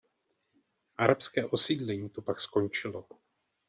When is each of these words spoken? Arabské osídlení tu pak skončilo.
Arabské 0.97 1.45
osídlení 1.45 2.09
tu 2.09 2.21
pak 2.21 2.39
skončilo. 2.39 3.05